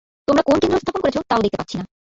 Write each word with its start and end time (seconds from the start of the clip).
তোমরা 0.27 0.43
কোন 0.43 0.55
কেন্দ্র 0.61 0.79
স্থাপন 0.79 1.01
করেছ, 1.01 1.17
তাও 1.29 1.41
দেখতে 1.41 1.57
পাচ্ছি 1.57 1.75
না। 1.77 1.83